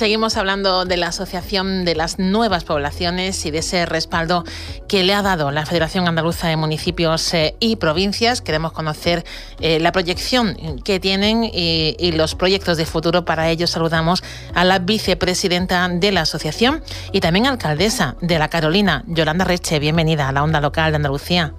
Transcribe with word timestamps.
Seguimos 0.00 0.38
hablando 0.38 0.86
de 0.86 0.96
la 0.96 1.08
Asociación 1.08 1.84
de 1.84 1.94
las 1.94 2.18
Nuevas 2.18 2.64
Poblaciones 2.64 3.44
y 3.44 3.50
de 3.50 3.58
ese 3.58 3.84
respaldo 3.84 4.44
que 4.88 5.02
le 5.02 5.12
ha 5.12 5.20
dado 5.20 5.50
la 5.50 5.66
Federación 5.66 6.08
Andaluza 6.08 6.48
de 6.48 6.56
Municipios 6.56 7.34
eh, 7.34 7.54
y 7.60 7.76
Provincias. 7.76 8.40
Queremos 8.40 8.72
conocer 8.72 9.26
eh, 9.60 9.78
la 9.78 9.92
proyección 9.92 10.80
que 10.84 11.00
tienen 11.00 11.44
y, 11.44 11.96
y, 11.98 12.12
los 12.12 12.34
proyectos 12.34 12.78
de 12.78 12.86
futuro. 12.86 13.26
Para 13.26 13.50
ello 13.50 13.66
saludamos 13.66 14.22
a 14.54 14.64
la 14.64 14.78
vicepresidenta 14.78 15.86
de 15.86 16.12
la 16.12 16.22
asociación 16.22 16.82
y 17.12 17.20
también 17.20 17.46
alcaldesa 17.46 18.16
de 18.22 18.38
la 18.38 18.48
Carolina, 18.48 19.04
Yolanda 19.06 19.44
Reche. 19.44 19.78
Bienvenida 19.80 20.30
a 20.30 20.32
la 20.32 20.42
onda 20.42 20.62
local 20.62 20.92
de 20.92 20.96
Andalucía. 20.96 21.52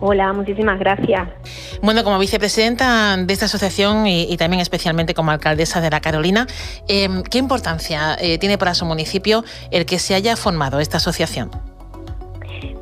Hola, 0.00 0.32
muchísimas 0.32 0.78
gracias. 0.78 1.28
Bueno, 1.82 2.02
como 2.04 2.18
vicepresidenta 2.18 3.16
de 3.18 3.32
esta 3.32 3.46
asociación 3.46 4.06
y, 4.06 4.36
también 4.36 4.60
especialmente 4.60 5.14
como 5.14 5.30
alcaldesa 5.30 5.80
de 5.80 5.90
la 5.90 6.00
Carolina, 6.00 6.46
em, 6.88 7.22
¿qué 7.22 7.38
importancia 7.38 8.16
eh, 8.18 8.38
tiene 8.38 8.56
para 8.56 8.74
su 8.74 8.86
municipio 8.86 9.44
el 9.70 9.84
que 9.84 9.98
se 9.98 10.14
haya 10.14 10.36
formado 10.36 10.80
esta 10.80 10.96
asociación? 10.96 11.69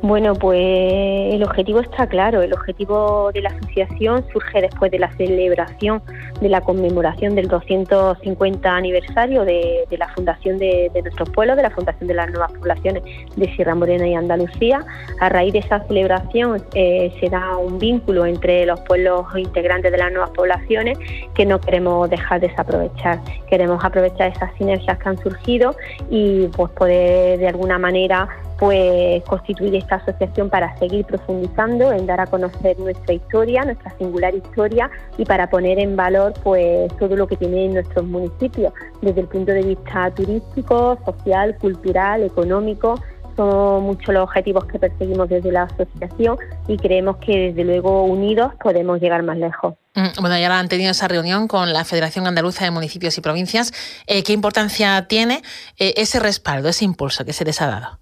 Bueno, 0.01 0.33
pues 0.33 1.33
el 1.33 1.43
objetivo 1.43 1.81
está 1.81 2.07
claro. 2.07 2.41
El 2.41 2.53
objetivo 2.53 3.31
de 3.33 3.41
la 3.41 3.49
asociación 3.49 4.25
surge 4.31 4.61
después 4.61 4.91
de 4.91 4.99
la 4.99 5.11
celebración 5.17 6.01
de 6.41 6.49
la 6.49 6.61
conmemoración 6.61 7.35
del 7.35 7.47
250 7.47 8.73
aniversario 8.73 9.43
de, 9.43 9.85
la 9.97 10.07
fundación 10.09 10.57
de, 10.57 10.89
nuestros 11.01 11.29
pueblos, 11.31 11.57
de 11.57 11.63
la 11.63 11.69
fundación 11.69 12.07
de 12.07 12.13
las 12.13 12.29
nuevas 12.29 12.51
poblaciones 12.53 13.03
de 13.35 13.55
Sierra 13.55 13.75
Morena 13.75 14.07
y 14.07 14.13
Andalucía. 14.13 14.85
A 15.19 15.29
raíz 15.29 15.53
de 15.53 15.59
esa 15.59 15.85
celebración 15.87 16.63
eh, 16.73 17.13
se 17.19 17.29
da 17.29 17.57
un 17.57 17.77
vínculo 17.77 18.25
entre 18.25 18.65
los 18.65 18.79
pueblos 18.81 19.25
integrantes 19.35 19.91
de 19.91 19.97
las 19.97 20.11
nuevas 20.11 20.31
poblaciones 20.31 20.97
que 21.33 21.45
no 21.45 21.59
queremos 21.59 22.09
dejar 22.09 22.39
desaprovechar. 22.39 23.19
Queremos 23.49 23.83
aprovechar 23.83 24.31
esas 24.31 24.53
sinergias 24.55 24.97
que 24.97 25.09
han 25.09 25.17
surgido 25.17 25.75
y 26.09 26.47
pues 26.55 26.71
poder 26.71 27.39
de 27.39 27.47
alguna 27.47 27.77
manera 27.77 28.29
pues 28.59 29.23
constituir 29.23 29.75
esta 29.75 29.95
asociación 29.95 30.49
para 30.49 30.77
seguir 30.77 31.05
profundizando 31.05 31.93
en 31.93 32.05
dar 32.05 32.19
a 32.19 32.27
conocer 32.27 32.77
nuestra 32.77 33.13
historia, 33.13 33.63
nuestra 33.63 33.97
singular 33.97 34.35
historia 34.35 34.91
y 35.17 35.23
para 35.23 35.49
poner 35.49 35.79
en 35.79 35.95
valor 35.95 36.33
pues 36.43 36.93
todo 36.97 37.15
lo 37.15 37.25
que 37.25 37.37
tiene 37.37 37.69
nuestros 37.69 38.05
municipios 38.05 38.73
desde 39.01 39.21
el 39.21 39.27
punto 39.27 39.53
de 39.53 39.63
vista 39.63 40.11
turístico, 40.11 40.99
social, 41.05 41.57
cultural, 41.57 42.23
económico. 42.23 43.01
Son 43.37 43.83
muchos 43.83 44.13
los 44.13 44.23
objetivos 44.23 44.65
que 44.65 44.77
perseguimos 44.77 45.29
desde 45.29 45.53
la 45.53 45.63
asociación 45.63 46.37
y 46.67 46.75
creemos 46.75 47.15
que 47.17 47.51
desde 47.51 47.63
luego 47.63 48.03
unidos 48.03 48.51
podemos 48.61 48.99
llegar 48.99 49.23
más 49.23 49.37
lejos. 49.37 49.75
Mm, 49.95 50.19
bueno, 50.19 50.37
ya 50.37 50.59
han 50.59 50.67
tenido 50.67 50.91
esa 50.91 51.07
reunión 51.07 51.47
con 51.47 51.71
la 51.71 51.85
Federación 51.85 52.27
Andaluza 52.27 52.65
de 52.65 52.71
Municipios 52.71 53.17
y 53.17 53.21
Provincias. 53.21 53.71
Eh, 54.07 54.23
¿Qué 54.23 54.33
importancia 54.33 55.07
tiene 55.07 55.41
eh, 55.77 55.93
ese 55.95 56.19
respaldo, 56.19 56.67
ese 56.67 56.83
impulso 56.83 57.23
que 57.23 57.31
se 57.31 57.45
les 57.45 57.61
ha 57.61 57.67
dado? 57.67 57.99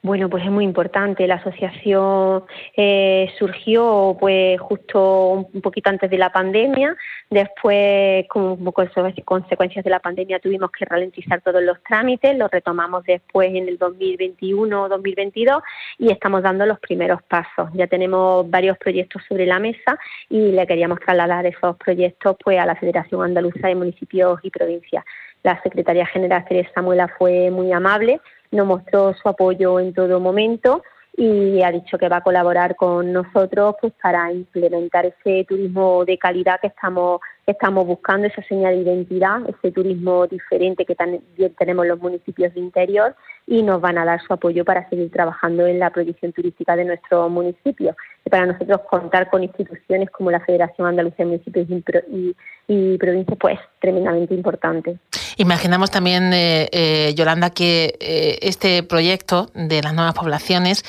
Bueno, 0.00 0.30
pues 0.30 0.44
es 0.44 0.50
muy 0.50 0.64
importante. 0.64 1.26
La 1.26 1.34
asociación 1.34 2.44
eh, 2.76 3.28
surgió 3.36 4.16
pues 4.20 4.60
justo 4.60 5.48
un 5.52 5.60
poquito 5.60 5.90
antes 5.90 6.08
de 6.08 6.16
la 6.16 6.30
pandemia. 6.30 6.96
Después, 7.28 8.24
como 8.28 8.72
consecuencias 8.72 9.84
de 9.84 9.90
la 9.90 9.98
pandemia, 9.98 10.38
tuvimos 10.38 10.70
que 10.70 10.84
ralentizar 10.84 11.40
todos 11.40 11.60
los 11.62 11.82
trámites. 11.82 12.38
Los 12.38 12.48
retomamos 12.48 13.02
después 13.04 13.50
en 13.52 13.68
el 13.68 13.76
2021 13.76 14.82
o 14.84 14.88
2022 14.88 15.62
y 15.98 16.12
estamos 16.12 16.42
dando 16.44 16.64
los 16.64 16.78
primeros 16.78 17.20
pasos. 17.24 17.68
Ya 17.74 17.88
tenemos 17.88 18.48
varios 18.48 18.78
proyectos 18.78 19.22
sobre 19.28 19.46
la 19.46 19.58
mesa 19.58 19.98
y 20.30 20.52
le 20.52 20.64
queríamos 20.68 21.00
trasladar 21.00 21.44
esos 21.44 21.76
proyectos 21.76 22.36
pues 22.42 22.60
a 22.60 22.66
la 22.66 22.76
Federación 22.76 23.24
Andaluza 23.24 23.66
de 23.66 23.74
Municipios 23.74 24.38
y 24.44 24.50
Provincias. 24.50 25.04
La 25.42 25.60
secretaria 25.62 26.06
general 26.06 26.44
Teresa 26.46 26.82
Muela 26.82 27.08
fue 27.18 27.50
muy 27.50 27.72
amable 27.72 28.20
nos 28.50 28.66
mostró 28.66 29.14
su 29.14 29.28
apoyo 29.28 29.78
en 29.80 29.92
todo 29.92 30.20
momento 30.20 30.82
y 31.16 31.62
ha 31.62 31.72
dicho 31.72 31.98
que 31.98 32.08
va 32.08 32.18
a 32.18 32.22
colaborar 32.22 32.76
con 32.76 33.12
nosotros 33.12 33.74
pues 33.80 33.92
para 34.00 34.32
implementar 34.32 35.04
ese 35.04 35.44
turismo 35.44 36.04
de 36.04 36.16
calidad 36.16 36.60
que 36.60 36.68
estamos 36.68 37.20
estamos 37.44 37.86
buscando 37.86 38.26
esa 38.26 38.42
señal 38.42 38.74
de 38.74 38.82
identidad, 38.82 39.40
ese 39.48 39.72
turismo 39.72 40.26
diferente 40.26 40.84
que 40.84 40.94
también 40.94 41.22
tenemos 41.58 41.86
los 41.86 41.98
municipios 41.98 42.52
de 42.54 42.60
interior 42.60 43.16
y 43.46 43.62
nos 43.62 43.80
van 43.80 43.96
a 43.96 44.04
dar 44.04 44.20
su 44.20 44.32
apoyo 44.32 44.64
para 44.64 44.88
seguir 44.90 45.10
trabajando 45.10 45.66
en 45.66 45.78
la 45.78 45.90
proyección 45.90 46.32
turística 46.32 46.76
de 46.76 46.84
nuestro 46.84 47.28
municipio. 47.30 47.96
Y 48.26 48.28
para 48.28 48.44
nosotros 48.44 48.82
contar 48.90 49.30
con 49.30 49.42
instituciones 49.42 50.10
como 50.10 50.30
la 50.30 50.40
Federación 50.40 50.88
Andalucía 50.88 51.24
de 51.24 51.30
Municipios 51.30 51.66
y, 52.10 52.36
y 52.68 52.98
Provincias 52.98 53.38
pues 53.40 53.58
tremendamente 53.80 54.34
importante. 54.34 54.98
Imaginamos 55.40 55.92
también, 55.92 56.32
eh, 56.32 56.68
eh, 56.72 57.14
Yolanda, 57.14 57.50
que 57.50 57.96
eh, 58.00 58.40
este 58.42 58.82
proyecto 58.82 59.48
de 59.54 59.80
las 59.82 59.94
nuevas 59.94 60.14
poblaciones, 60.14 60.84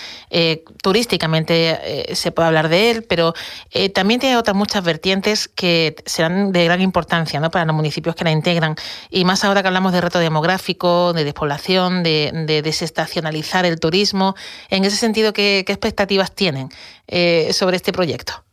turísticamente 0.81 2.15
se 2.15 2.31
puede 2.31 2.47
hablar 2.47 2.69
de 2.69 2.91
él, 2.91 3.03
pero 3.03 3.33
también 3.93 4.19
tiene 4.19 4.37
otras 4.37 4.55
muchas 4.55 4.83
vertientes 4.83 5.47
que 5.47 5.95
serán 6.05 6.51
de 6.51 6.65
gran 6.65 6.81
importancia 6.81 7.39
¿no? 7.39 7.51
para 7.51 7.65
los 7.65 7.75
municipios 7.75 8.15
que 8.15 8.23
la 8.23 8.31
integran. 8.31 8.75
Y 9.09 9.23
más 9.25 9.43
ahora 9.43 9.61
que 9.61 9.67
hablamos 9.67 9.91
de 9.93 10.01
reto 10.01 10.19
demográfico, 10.19 11.13
de 11.13 11.23
despoblación, 11.23 12.01
de, 12.03 12.61
desestacionalizar 12.63 13.65
el 13.65 13.79
turismo. 13.79 14.35
En 14.69 14.83
ese 14.83 14.97
sentido, 14.97 15.33
¿qué, 15.33 15.59
expectativas 15.59 16.33
tienen 16.33 16.69
sobre 17.51 17.75
este 17.75 17.91
proyecto? 17.91 18.48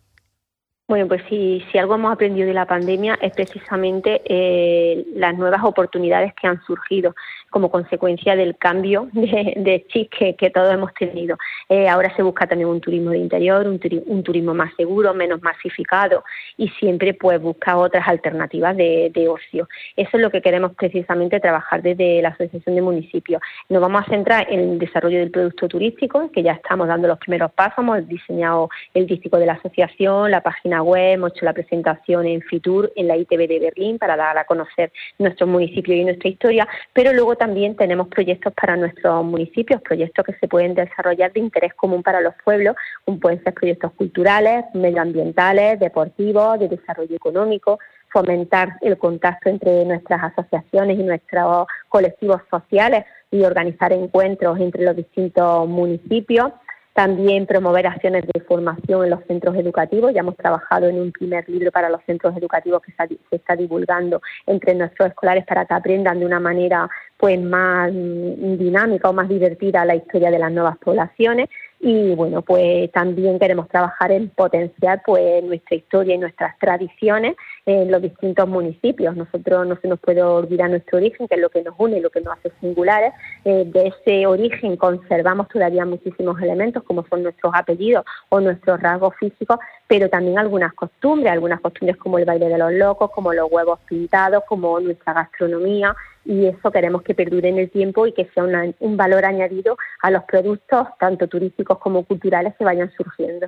Bueno, 0.89 1.09
pues 1.09 1.21
si, 1.29 1.65
si 1.73 1.79
algo 1.79 1.97
hemos 1.97 2.13
aprendido 2.13 2.47
de 2.47 2.55
la 2.55 2.65
pandemia 2.65 3.19
es 3.21 3.33
precisamente 3.33 4.23
eh, 4.25 5.05
las 5.17 5.37
nuevas 5.37 5.65
oportunidades 5.65 6.33
que 6.35 6.47
han 6.47 6.63
surgido 6.63 7.13
como 7.51 7.73
consecuencia 7.73 8.37
del 8.37 8.57
cambio 8.57 9.09
de, 9.13 9.55
de 9.57 9.85
chip 9.89 10.13
que, 10.13 10.51
todos 10.51 10.73
hemos 10.73 10.95
tenido. 10.95 11.37
Eh, 11.69 11.89
ahora 11.89 12.15
se 12.15 12.23
busca 12.23 12.47
también 12.47 12.69
un 12.69 12.81
turismo 12.81 13.11
de 13.11 13.19
interior, 13.19 13.67
un, 13.67 14.23
turismo 14.23 14.55
más 14.55 14.73
seguro, 14.77 15.13
menos 15.13 15.43
masificado 15.43 16.23
y 16.57 16.69
siempre 16.69 17.15
pues 17.15 17.41
busca 17.41 17.77
otras 17.77 18.07
alternativas 18.07 18.77
de, 18.77 19.27
ocio. 19.29 19.69
Eso 19.97 20.11
es 20.13 20.23
lo 20.23 20.31
que 20.31 20.41
queremos 20.41 20.73
precisamente 20.77 21.41
trabajar 21.41 21.83
desde 21.83 22.23
la 22.23 22.29
Asociación 22.29 22.77
de 22.77 22.83
Municipios. 22.83 23.43
Nos 23.69 23.83
vamos 23.83 24.05
a 24.07 24.11
centrar 24.11 24.47
en 24.53 24.61
el 24.61 24.79
desarrollo 24.79 25.19
del 25.19 25.33
producto 25.33 25.67
turístico, 25.67 26.31
que 26.31 26.45
ya 26.45 26.53
estamos 26.53 26.87
dando 26.87 27.09
los 27.09 27.19
primeros 27.19 27.51
pasos, 27.51 27.79
hemos 27.79 28.07
diseñado 28.07 28.71
el 28.95 29.07
dístico 29.07 29.39
de 29.39 29.47
la 29.47 29.55
asociación, 29.55 30.31
la 30.31 30.43
página 30.43 30.76
web, 30.83 31.15
hemos 31.15 31.33
hecho 31.33 31.45
la 31.45 31.53
presentación 31.53 32.27
en 32.27 32.43
Fitur, 32.43 32.93
en 32.97 33.09
la 33.09 33.17
ITV 33.17 33.49
de 33.49 33.59
Berlín, 33.61 33.99
para 33.99 34.17
dar 34.17 34.37
a 34.39 34.45
conocer 34.45 34.93
nuestros 35.19 35.49
municipios 35.49 35.97
y 35.97 36.05
nuestra 36.05 36.29
historia, 36.29 36.69
pero 36.93 37.13
luego 37.13 37.37
también 37.37 37.77
tenemos 37.77 38.09
proyectos 38.09 38.53
para 38.55 38.77
nuestros 38.77 39.25
municipios, 39.25 39.81
proyectos 39.83 40.25
que 40.25 40.35
se 40.35 40.49
pueden 40.49 40.75
desarrollar 40.75 41.33
de 41.33 41.41
interés 41.41 41.75
común 41.75 42.03
para 42.03 42.21
los 42.21 42.35
pueblos, 42.45 42.77
como 43.05 43.21
pueden 43.21 43.43
ser 43.43 43.55
proyectos 43.55 43.93
culturales, 43.93 44.65
medioambientales, 44.75 45.79
deportivos, 45.81 46.59
de 46.59 46.69
desarrollo 46.69 47.17
económico, 47.17 47.79
fomentar 48.13 48.77
el 48.81 48.97
contacto 48.97 49.51
entre 49.51 49.85
nuestras 49.85 50.33
asociaciones 50.33 50.99
y 50.99 51.03
nuestros 51.03 51.67
colectivos 51.89 52.41
sociales 52.51 53.05
y 53.31 53.43
organizar 53.43 53.93
encuentros 53.93 54.59
entre 54.61 54.85
los 54.85 54.97
distintos 54.97 55.69
municipios 55.69 56.53
también 56.97 57.45
promover 57.45 57.87
acciones 57.87 58.25
de 58.27 58.41
formación 58.41 59.05
en 59.05 59.11
los 59.11 59.23
centros 59.27 59.55
educativos. 59.57 60.15
Ya 60.15 60.21
hemos 60.21 60.35
trabajado 60.35 60.89
en 60.89 60.99
un 60.99 61.13
primer 61.13 61.47
libro 61.47 61.71
para 61.71 61.91
los 61.91 62.01
centros 62.07 62.35
educativos 62.35 62.81
que 62.81 62.93
se 63.29 63.37
está 63.37 63.55
divulgando 63.55 64.23
entre 64.47 64.75
nuestros 64.75 65.11
escolares 65.11 65.45
para 65.45 65.67
que 65.67 65.75
aprendan 65.75 66.19
de 66.19 66.25
una 66.25 66.41
manera 66.41 66.89
pues 67.19 67.39
más 67.39 67.93
mm, 67.93 68.57
dinámica 68.57 69.11
o 69.11 69.13
más 69.13 69.29
divertida 69.29 69.85
la 69.85 69.95
historia 69.95 70.31
de 70.31 70.39
las 70.39 70.51
nuevas 70.51 70.79
poblaciones 70.79 71.51
y 71.81 72.15
bueno 72.15 72.43
pues 72.43 72.91
también 72.93 73.39
queremos 73.39 73.69
trabajar 73.69 74.11
en 74.11 74.29
potenciar 74.31 75.03
pues 75.05 75.45
nuestra 75.45 75.77
historia 75.77 76.15
y 76.15 76.19
nuestras 76.19 76.59
tradiciones 76.59 77.37
en 77.67 77.91
los 77.91 78.01
distintos 78.01 78.49
municipios. 78.49 79.17
Nosotros 79.17 79.67
no 79.67 79.77
se 79.77 79.89
nos 79.89 79.99
puede 79.99 80.23
olvidar 80.23 80.71
nuestro 80.71 80.99
origen 80.99 81.29
que 81.29 81.35
es 81.35 81.41
lo 81.41 81.51
que 81.51 81.63
nos 81.63 81.75
une 81.79 82.01
lo 82.01 82.11
que 82.11 82.21
nos 82.21 82.39
hace 82.39 82.53
singulares. 82.61 83.13
Eh, 83.45 83.65
de 83.67 83.89
ese 83.89 84.27
origen 84.27 84.77
conservamos 84.77 85.49
todavía 85.49 85.85
muchísimos 85.85 86.41
elementos 86.41 86.83
como 86.85 87.05
son 87.09 87.23
nuestros 87.23 87.53
apellidos 87.55 88.05
o 88.29 88.41
nuestros 88.41 88.81
rasgos 88.81 89.15
físicos 89.17 89.59
pero 89.89 90.09
también 90.09 90.39
algunas 90.39 90.73
costumbres 90.75 91.33
algunas 91.33 91.61
costumbres 91.61 91.97
como 91.97 92.19
el 92.19 92.25
baile 92.25 92.49
de 92.49 92.59
los 92.59 92.73
locos 92.73 93.11
como 93.11 93.33
los 93.33 93.51
huevos 93.51 93.79
pintados 93.89 94.43
como 94.49 94.81
nuestra 94.81 95.13
gastronomía 95.13 95.95
y 96.27 96.47
eso 96.47 96.71
queremos 96.71 97.03
que 97.03 97.15
perdure 97.15 97.49
en 97.49 97.59
el 97.59 97.71
tiempo 97.71 98.07
y 98.07 98.13
que 98.13 98.29
sea 98.35 98.45
un 98.81 98.97
valor 98.97 99.25
añadido 99.25 99.77
a 100.03 100.11
los 100.11 100.25
productos, 100.25 100.89
tanto 100.99 101.29
turísticos 101.29 101.79
como 101.79 102.05
culturales, 102.05 102.55
que 102.59 102.65
vayan 102.65 102.91
surgiendo. 102.97 103.47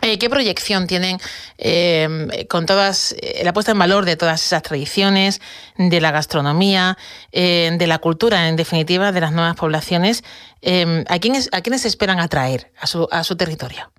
Eh, 0.00 0.18
¿Qué 0.18 0.30
proyección 0.30 0.86
tienen 0.86 1.18
eh, 1.58 2.46
con 2.48 2.66
todas 2.66 3.16
eh, 3.20 3.42
la 3.44 3.52
puesta 3.52 3.72
en 3.72 3.78
valor 3.78 4.04
de 4.04 4.16
todas 4.16 4.44
esas 4.44 4.62
tradiciones, 4.62 5.40
de 5.76 6.00
la 6.00 6.12
gastronomía, 6.12 6.96
de 7.32 7.86
la 7.86 7.98
cultura, 7.98 8.48
en 8.48 8.56
definitiva, 8.56 9.12
de 9.12 9.20
las 9.20 9.32
nuevas 9.32 9.56
poblaciones? 9.56 10.24
¿a, 10.62 11.18
quiénes, 11.18 11.48
¿A 11.52 11.60
quiénes 11.60 11.84
esperan 11.84 12.20
atraer 12.20 12.72
a 12.78 12.86
su, 12.86 13.08
a 13.10 13.24
su 13.24 13.36
territorio? 13.36 13.90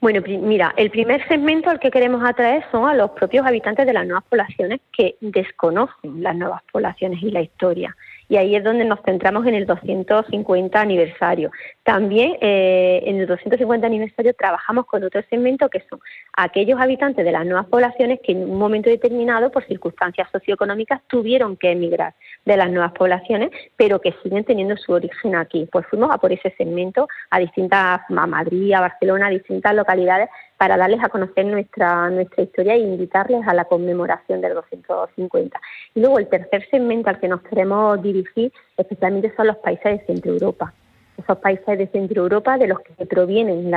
Bueno, 0.00 0.22
mira, 0.26 0.72
el 0.78 0.90
primer 0.90 1.26
segmento 1.28 1.68
al 1.68 1.78
que 1.78 1.90
queremos 1.90 2.24
atraer 2.24 2.64
son 2.72 2.88
a 2.88 2.94
los 2.94 3.10
propios 3.10 3.46
habitantes 3.46 3.86
de 3.86 3.92
las 3.92 4.06
nuevas 4.06 4.24
poblaciones 4.24 4.80
que 4.96 5.16
desconocen 5.20 6.22
las 6.22 6.34
nuevas 6.34 6.62
poblaciones 6.72 7.22
y 7.22 7.30
la 7.30 7.42
historia 7.42 7.94
y 8.30 8.36
ahí 8.36 8.54
es 8.54 8.62
donde 8.62 8.84
nos 8.84 9.00
centramos 9.04 9.44
en 9.44 9.56
el 9.56 9.66
250 9.66 10.80
aniversario. 10.80 11.50
También 11.82 12.36
eh, 12.40 13.02
en 13.04 13.16
el 13.16 13.26
250 13.26 13.84
aniversario 13.84 14.32
trabajamos 14.34 14.86
con 14.86 15.02
otro 15.02 15.20
segmento 15.28 15.68
que 15.68 15.82
son 15.90 15.98
aquellos 16.36 16.80
habitantes 16.80 17.24
de 17.24 17.32
las 17.32 17.44
nuevas 17.44 17.66
poblaciones 17.66 18.20
que 18.22 18.30
en 18.30 18.48
un 18.48 18.56
momento 18.56 18.88
determinado, 18.88 19.50
por 19.50 19.66
circunstancias 19.66 20.28
socioeconómicas, 20.30 21.00
tuvieron 21.08 21.56
que 21.56 21.72
emigrar 21.72 22.14
de 22.44 22.56
las 22.56 22.70
nuevas 22.70 22.92
poblaciones, 22.92 23.50
pero 23.76 24.00
que 24.00 24.14
siguen 24.22 24.44
teniendo 24.44 24.76
su 24.76 24.92
origen 24.92 25.34
aquí. 25.34 25.68
Pues 25.72 25.84
fuimos 25.88 26.12
a 26.12 26.18
por 26.18 26.32
ese 26.32 26.54
segmento 26.56 27.08
a 27.30 27.40
distintas, 27.40 28.02
a 28.08 28.26
Madrid, 28.28 28.72
a 28.74 28.80
Barcelona, 28.80 29.26
a 29.26 29.30
distintas 29.30 29.74
localidades 29.74 30.28
para 30.60 30.76
darles 30.76 31.02
a 31.02 31.08
conocer 31.08 31.46
nuestra, 31.46 32.10
nuestra 32.10 32.42
historia 32.42 32.74
e 32.74 32.80
invitarles 32.80 33.48
a 33.48 33.54
la 33.54 33.64
conmemoración 33.64 34.42
del 34.42 34.52
250. 34.52 35.58
Y 35.94 36.00
luego 36.00 36.18
el 36.18 36.28
tercer 36.28 36.68
segmento 36.70 37.08
al 37.08 37.18
que 37.18 37.28
nos 37.28 37.40
queremos 37.40 38.02
dirigir 38.02 38.52
especialmente 38.76 39.32
son 39.34 39.46
los 39.46 39.56
países 39.56 39.84
de 39.84 40.04
Centro 40.04 40.32
Europa. 40.32 40.74
Esos 41.16 41.38
países 41.38 41.78
de 41.78 41.86
Centro 41.86 42.24
Europa 42.24 42.58
de 42.58 42.66
los 42.66 42.80
que 42.80 43.06
provienen 43.06 43.70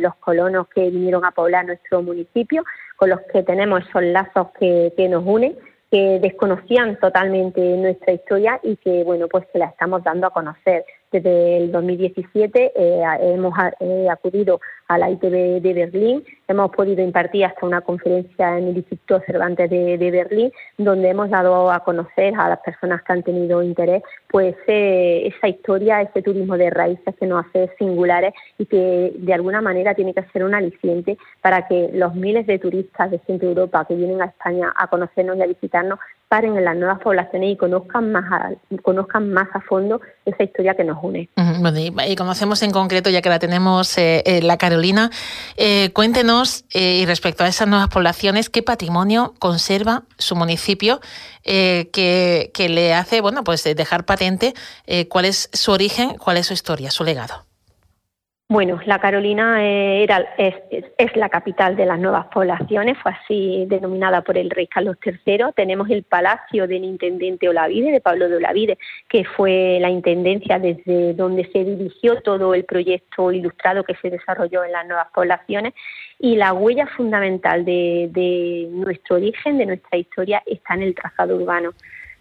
los 0.00 0.14
colonos 0.20 0.68
que 0.68 0.88
vinieron 0.90 1.24
a 1.24 1.32
poblar 1.32 1.66
nuestro 1.66 2.02
municipio, 2.02 2.62
con 2.94 3.10
los 3.10 3.18
que 3.32 3.42
tenemos 3.42 3.82
esos 3.88 4.04
lazos 4.04 4.46
que, 4.60 4.92
que 4.96 5.08
nos 5.08 5.24
unen 5.26 5.56
que 5.90 6.18
desconocían 6.20 7.00
totalmente 7.00 7.60
nuestra 7.78 8.12
historia 8.12 8.60
y 8.62 8.76
que 8.76 9.04
bueno 9.04 9.26
pues 9.26 9.46
se 9.52 9.58
la 9.58 9.66
estamos 9.66 10.04
dando 10.04 10.26
a 10.26 10.30
conocer 10.30 10.84
desde 11.10 11.56
el 11.56 11.72
2017 11.72 12.72
eh, 12.74 13.02
hemos 13.20 13.54
eh, 13.80 14.08
acudido 14.10 14.60
a 14.88 14.96
la 14.96 15.10
ITV 15.10 15.60
de 15.60 15.74
Berlín, 15.74 16.24
hemos 16.48 16.70
podido 16.70 17.02
impartir 17.02 17.44
hasta 17.44 17.66
una 17.66 17.82
conferencia 17.82 18.56
en 18.56 18.68
el 18.68 18.76
Instituto 18.78 19.20
Cervantes 19.26 19.68
de, 19.68 20.10
Berlín, 20.10 20.50
donde 20.78 21.10
hemos 21.10 21.28
dado 21.28 21.70
a 21.70 21.80
conocer 21.80 22.34
a 22.38 22.48
las 22.48 22.60
personas 22.60 23.02
que 23.02 23.12
han 23.12 23.22
tenido 23.22 23.62
interés 23.62 24.02
pues 24.30 24.56
eh, 24.66 25.26
esa 25.26 25.48
historia, 25.48 26.00
ese 26.00 26.22
turismo 26.22 26.56
de 26.56 26.70
raíces 26.70 27.14
que 27.16 27.26
nos 27.26 27.44
hace 27.46 27.70
singulares 27.78 28.32
y 28.56 28.64
que 28.64 29.12
de 29.14 29.34
alguna 29.34 29.60
manera 29.60 29.94
tiene 29.94 30.14
que 30.14 30.24
ser 30.32 30.44
un 30.44 30.54
aliciente 30.54 31.18
para 31.42 31.68
que 31.68 31.90
los 31.92 32.14
miles 32.14 32.46
de 32.46 32.58
turistas 32.58 33.10
de 33.10 33.18
Centro 33.20 33.48
Europa 33.48 33.84
que 33.86 33.94
vienen 33.94 34.22
a 34.22 34.26
España 34.26 34.72
a 34.74 34.86
conocernos 34.86 35.36
y 35.36 35.42
a 35.42 35.46
visitarnos 35.46 35.98
paren 36.28 36.56
en 36.56 36.64
las 36.64 36.76
nuevas 36.76 37.00
poblaciones 37.00 37.52
y 37.52 37.56
conozcan 37.56 38.12
más 38.12 38.24
a, 38.30 38.50
conozcan 38.82 39.32
más 39.32 39.48
a 39.54 39.60
fondo 39.60 40.00
esa 40.26 40.42
historia 40.42 40.74
que 40.74 40.84
nos 40.84 40.98
une. 41.02 41.28
y, 42.06 42.16
conocemos 42.16 42.62
en 42.62 42.70
concreto, 42.70 43.08
ya 43.10 43.22
que 43.22 43.30
la 43.30 43.38
tenemos, 43.38 43.96
eh, 43.96 44.22
eh, 44.26 44.42
la 44.42 44.58
Carolina, 44.58 45.10
eh, 45.56 45.90
cuéntenos, 45.92 46.64
y 46.72 47.06
respecto 47.06 47.44
a 47.44 47.48
esas 47.48 47.66
nuevas 47.66 47.88
poblaciones, 47.88 48.50
¿qué 48.50 48.62
patrimonio 48.62 49.34
conserva 49.38 50.02
su 50.18 50.36
municipio 50.36 51.00
que, 51.44 52.50
que, 52.52 52.68
le 52.68 52.92
hace, 52.92 53.22
bueno, 53.22 53.42
pues 53.42 53.64
dejar 53.64 54.04
patente 54.04 54.52
cuál 55.08 55.24
es 55.24 55.48
su 55.52 55.72
origen, 55.72 56.16
cuál 56.18 56.36
es 56.36 56.46
su 56.46 56.52
historia, 56.52 56.90
su 56.90 57.04
legado? 57.04 57.47
Bueno, 58.50 58.80
la 58.86 58.98
Carolina 58.98 59.62
eh, 59.62 60.04
era, 60.04 60.26
es, 60.38 60.54
la 61.16 61.28
capital 61.28 61.76
de 61.76 61.84
las 61.84 61.98
nuevas 61.98 62.28
poblaciones, 62.28 62.96
fue 62.96 63.12
así 63.12 63.66
denominada 63.68 64.22
por 64.22 64.38
el 64.38 64.48
rey 64.48 64.66
Carlos 64.66 64.96
III. 65.04 65.52
Tenemos 65.54 65.90
el 65.90 66.02
palacio 66.04 66.66
del 66.66 66.82
intendente 66.82 67.46
Olavide, 67.46 67.92
de 67.92 68.00
Pablo 68.00 68.26
de 68.26 68.36
Olavide, 68.36 68.78
que 69.06 69.26
fue 69.26 69.76
la 69.82 69.90
intendencia 69.90 70.58
desde 70.58 71.12
donde 71.12 71.44
se 71.52 71.62
dirigió 71.62 72.22
todo 72.22 72.54
el 72.54 72.64
proyecto 72.64 73.30
ilustrado 73.32 73.84
que 73.84 73.96
se 73.96 74.08
desarrolló 74.08 74.64
en 74.64 74.72
las 74.72 74.86
nuevas 74.86 75.08
poblaciones. 75.12 75.74
Y 76.18 76.36
la 76.36 76.54
huella 76.54 76.86
fundamental 76.86 77.66
de 77.66 78.66
nuestro 78.70 79.16
origen, 79.16 79.58
de 79.58 79.66
nuestra 79.66 79.98
historia, 79.98 80.42
está 80.46 80.72
en 80.72 80.84
el 80.84 80.94
trazado 80.94 81.36
urbano. 81.36 81.74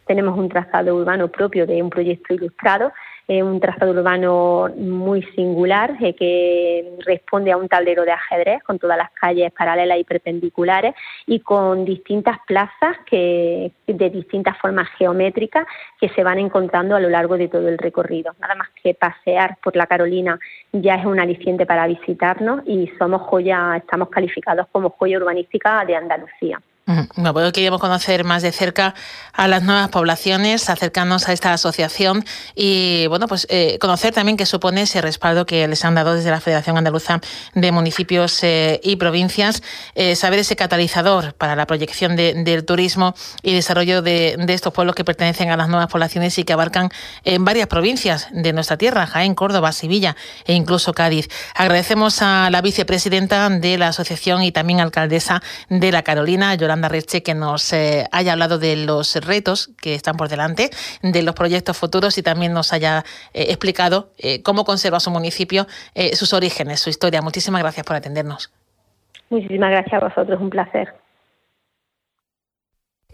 Tenemos 0.05 0.38
un 0.38 0.50
trazado 0.50 0.96
urbano 0.96 1.29
propio 1.29 1.65
de 1.65 1.81
un 1.81 1.89
proyecto 1.89 2.34
ilustrado 2.34 2.91
es 3.27 3.43
un 3.43 3.60
trazado 3.60 3.91
urbano 3.91 4.69
muy 4.77 5.22
singular 5.36 5.96
eh, 6.00 6.13
que 6.13 6.98
responde 7.05 7.51
a 7.51 7.57
un 7.57 7.67
tablero 7.67 8.03
de 8.03 8.12
ajedrez 8.12 8.63
con 8.63 8.79
todas 8.79 8.98
las 8.98 9.12
calles 9.12 9.51
paralelas 9.51 10.00
y 10.00 10.05
perpendiculares 10.05 10.96
y 11.25 11.41
con 11.41 11.84
distintas 11.84 12.38
plazas 12.48 12.98
que, 13.05 13.72
de 13.86 14.10
distintas 14.10 14.57
formas 14.60 14.88
geométricas 14.98 15.65
que 16.00 16.10
se 16.10 16.24
van 16.24 16.39
encontrando 16.39 16.96
a 16.96 17.00
lo 17.00 17.10
largo 17.10 17.38
de 17.38 17.50
todo 17.50 17.67
el 17.67 17.77
recorrido. 17.77 18.34
Nada 18.39 18.55
más 18.55 18.69
que 18.81 18.93
pasear 18.93 19.57
por 19.62 19.75
la 19.75 19.88
Carolina 19.88 20.39
ya 20.72 20.96
es 20.96 21.05
un 21.05 21.19
aliciente 21.19 21.65
para 21.65 21.86
visitarnos 21.88 22.62
y 22.65 22.89
somos 22.98 23.22
joya, 23.24 23.75
estamos 23.75 24.10
calificados 24.10 24.67
como 24.72 24.91
joya 24.91 25.17
urbanística 25.17 25.84
de 25.86 25.96
Andalucía. 25.96 26.62
Acuerdo 26.88 27.50
que 27.50 27.56
queríamos 27.56 27.82
conocer 27.82 28.24
más 28.24 28.44
de 28.44 28.53
cerca 28.53 28.96
a 29.34 29.50
las 29.50 29.62
nuevas 29.62 29.89
poblaciones, 29.89 30.70
acercarnos 30.70 31.27
a 31.27 31.34
esta 31.34 31.51
asociación 31.51 32.24
y 32.56 33.08
bueno, 33.08 33.27
pues 33.27 33.46
eh, 33.50 33.77
conocer 33.79 34.13
también 34.13 34.38
qué 34.38 34.46
supone 34.46 34.84
ese 34.84 35.01
respaldo 35.01 35.46
que 35.46 35.67
les 35.67 35.84
han 35.84 35.96
dado 35.96 36.15
desde 36.15 36.32
la 36.32 36.39
Federación 36.39 36.77
Andaluza 36.77 37.20
de 37.53 37.72
Municipios 37.74 38.41
eh, 38.44 38.79
y 38.84 38.96
Provincias, 38.96 39.63
eh, 39.96 40.15
saber 40.15 40.39
ese 40.39 40.56
catalizador 40.56 41.34
para 41.34 41.58
la 41.58 41.67
proyección 41.67 42.15
del 42.15 42.63
turismo 42.63 43.13
y 43.44 43.53
desarrollo 43.53 44.01
de, 44.01 44.38
estos 44.48 44.72
pueblos 44.72 44.96
que 44.96 45.03
pertenecen 45.03 45.51
a 45.51 45.58
las 45.58 45.67
nuevas 45.67 45.88
poblaciones 45.88 46.38
y 46.38 46.46
que 46.46 46.53
abarcan 46.53 46.89
en 47.25 47.44
varias 47.44 47.67
provincias 47.67 48.27
de 48.32 48.53
nuestra 48.53 48.77
tierra, 48.77 49.06
Jaén, 49.06 49.36
Córdoba, 49.36 49.74
Sevilla 49.74 50.15
e 50.46 50.53
incluso 50.53 50.94
Cádiz. 50.94 51.27
Agradecemos 51.53 52.22
a 52.22 52.50
la 52.50 52.62
vicepresidenta 52.62 53.50
de 53.50 53.77
la 53.77 53.89
asociación 53.89 54.41
y 54.44 54.53
también 54.53 54.79
alcaldesa 54.79 55.44
de 55.67 55.91
la 55.91 56.01
Carolina, 56.03 56.56
Yolanda 56.56 56.76
Reche, 56.84 57.24
que 57.24 57.34
nos 57.34 57.74
eh, 57.74 58.07
haya 58.12 58.34
hablado 58.34 58.60
de 58.60 58.75
los 58.75 59.15
retos 59.15 59.72
que 59.81 59.96
están 59.96 60.17
por 60.17 60.29
delante, 60.29 60.69
de 61.01 61.22
los 61.24 61.36
proyectos 61.36 61.77
futuros 61.77 62.17
y 62.17 62.24
también 62.24 62.53
nos 62.53 62.74
haya 62.74 63.03
eh, 63.34 63.48
explicado 63.50 64.12
eh, 64.17 64.41
cómo 64.43 64.65
conserva 64.65 65.00
su 65.00 65.12
municipio, 65.12 65.67
sus 66.13 66.34
orígenes, 66.34 66.79
su 66.79 66.89
historia. 66.89 67.22
Muchísimas 67.22 67.62
gracias 67.62 67.86
por 67.86 67.96
atendernos. 67.96 68.51
Muchísimas 69.29 69.72
gracias 69.72 70.01
a 70.01 70.05
vosotros, 70.07 70.39
un 70.39 70.50
placer. 70.50 70.93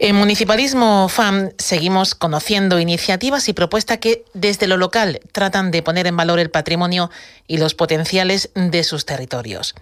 En 0.00 0.16
Municipalismo 0.16 1.08
FAM 1.08 1.50
seguimos 1.56 2.16
conociendo 2.16 2.80
iniciativas 2.80 3.48
y 3.48 3.52
propuestas 3.52 3.98
que 3.98 4.24
desde 4.34 4.66
lo 4.66 4.76
local 4.76 5.20
tratan 5.30 5.70
de 5.70 5.84
poner 5.84 6.08
en 6.08 6.16
valor 6.16 6.40
el 6.40 6.50
patrimonio 6.50 7.10
y 7.46 7.58
los 7.58 7.76
potenciales 7.76 8.50
de 8.56 8.82
sus 8.82 9.06
territorios. 9.06 9.76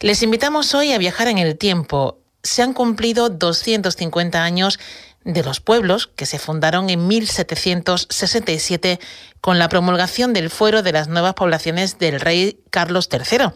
Les 0.00 0.22
invitamos 0.22 0.74
hoy 0.74 0.92
a 0.92 0.98
viajar 0.98 1.28
en 1.28 1.36
el 1.36 1.58
tiempo 1.58 2.16
se 2.42 2.62
han 2.62 2.72
cumplido 2.72 3.28
250 3.28 4.42
años 4.42 4.78
de 5.24 5.42
los 5.42 5.60
pueblos 5.60 6.06
que 6.16 6.26
se 6.26 6.38
fundaron 6.38 6.88
en 6.90 7.06
1767 7.06 8.98
con 9.40 9.58
la 9.58 9.68
promulgación 9.68 10.32
del 10.32 10.48
fuero 10.48 10.82
de 10.82 10.92
las 10.92 11.08
nuevas 11.08 11.34
poblaciones 11.34 11.98
del 11.98 12.20
rey 12.20 12.60
Carlos 12.70 13.08
III. 13.12 13.50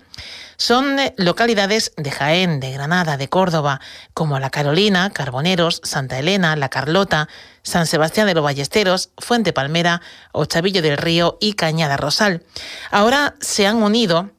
Son 0.57 0.99
eh, 0.99 1.15
localidades 1.17 1.93
de 1.97 2.11
Jaén, 2.11 2.61
de 2.61 2.73
Granada, 2.73 3.17
de 3.17 3.29
Córdoba, 3.29 3.81
como 4.13 4.39
La 4.39 4.51
Carolina, 4.51 5.11
Carboneros, 5.11 5.81
Santa 5.83 6.19
Elena, 6.19 6.57
La 6.57 6.69
Carlota, 6.69 7.29
San 7.63 7.87
Sebastián 7.87 8.27
de 8.27 8.35
los 8.35 8.45
Ballesteros, 8.45 9.11
Fuente 9.19 9.53
Palmera, 9.53 10.03
Ochavillo 10.33 10.83
del 10.83 10.99
Río 10.99 11.39
y 11.41 11.55
Cañada 11.55 11.97
Rosal. 11.97 12.45
Ahora 12.91 13.35
se 13.41 13.67
han 13.67 13.83
unido 13.83 14.31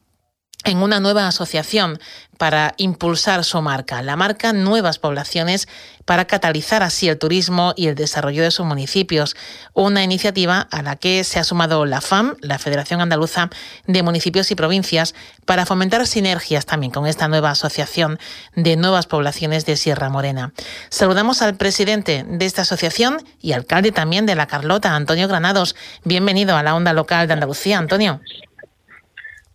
en 0.64 0.78
una 0.78 1.00
nueva 1.00 1.28
asociación 1.28 2.00
para 2.38 2.74
impulsar 2.78 3.44
su 3.44 3.62
marca, 3.62 4.02
la 4.02 4.16
marca 4.16 4.54
Nuevas 4.54 5.00
Poblaciones, 5.00 5.68
para 6.06 6.26
catalizar 6.26 6.84
así 6.84 7.08
el 7.08 7.18
turismo 7.18 7.74
y 7.78 7.88
el 7.88 7.96
desarrollo 7.96 8.44
de 8.44 8.52
sus 8.52 8.66
municipios. 8.66 9.36
Una 9.74 10.04
iniciativa 10.04 10.68
a 10.72 10.82
la 10.82 10.96
que 10.96 11.24
se 11.24 11.40
ha 11.40 11.44
sumado 11.44 11.86
la 11.86 12.02
FAM, 12.02 12.36
la 12.42 12.60
Federación 12.60 13.02
Andaluza 13.02 13.50
de 13.88 14.04
Municipios 14.04 14.52
y 14.52 14.56
Provincias, 14.56 15.16
para 15.46 15.66
fomentar 15.66 16.06
sinergias 16.08 16.66
también 16.66 16.92
con 16.92 17.06
esta 17.08 17.28
nueva 17.28 17.52
asociación 17.52 18.20
de 18.56 18.76
nuevas 18.76 19.06
poblaciones 19.06 19.66
de 19.66 19.78
Sierra 19.78 20.10
Morena. 20.10 20.54
Saludamos 20.90 21.42
al 21.42 21.56
presidente 21.56 22.26
de 22.28 22.46
esta 22.46 22.64
asociación 22.64 23.18
y 23.40 23.54
alcalde 23.54 23.92
también 23.92 24.26
de 24.26 24.36
La 24.36 24.48
Carlota, 24.48 24.96
Antonio 24.96 25.28
Granados. 25.28 25.76
Bienvenido 26.04 26.58
a 26.58 26.64
la 26.64 26.76
onda 26.76 26.94
local 26.94 27.28
de 27.28 27.34
Andalucía, 27.34 27.78
Antonio. 27.78 28.20